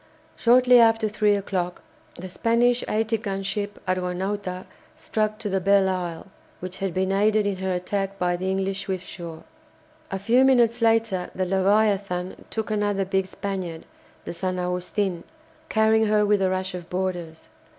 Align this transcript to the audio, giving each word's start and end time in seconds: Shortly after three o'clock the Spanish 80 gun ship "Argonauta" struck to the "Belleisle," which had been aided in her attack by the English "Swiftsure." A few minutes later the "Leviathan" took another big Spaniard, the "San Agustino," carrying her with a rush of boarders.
Shortly 0.35 0.79
after 0.79 1.07
three 1.07 1.35
o'clock 1.35 1.83
the 2.15 2.27
Spanish 2.27 2.83
80 2.87 3.19
gun 3.19 3.43
ship 3.43 3.79
"Argonauta" 3.87 4.65
struck 4.97 5.37
to 5.37 5.47
the 5.47 5.61
"Belleisle," 5.61 6.25
which 6.59 6.77
had 6.79 6.91
been 6.91 7.11
aided 7.11 7.45
in 7.45 7.57
her 7.57 7.71
attack 7.71 8.17
by 8.17 8.35
the 8.35 8.49
English 8.49 8.85
"Swiftsure." 8.87 9.43
A 10.09 10.17
few 10.17 10.43
minutes 10.43 10.81
later 10.81 11.29
the 11.35 11.45
"Leviathan" 11.45 12.45
took 12.49 12.71
another 12.71 13.05
big 13.05 13.27
Spaniard, 13.27 13.85
the 14.25 14.33
"San 14.33 14.57
Agustino," 14.57 15.21
carrying 15.69 16.07
her 16.07 16.25
with 16.25 16.41
a 16.41 16.49
rush 16.49 16.73
of 16.73 16.89
boarders. 16.89 17.47